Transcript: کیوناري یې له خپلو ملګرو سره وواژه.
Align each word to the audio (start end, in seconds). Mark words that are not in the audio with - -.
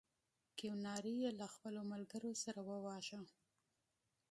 کیوناري 0.57 1.13
یې 1.21 1.31
له 1.39 1.47
خپلو 1.53 1.81
ملګرو 1.91 2.31
سره 2.43 2.59
وواژه. 2.69 3.21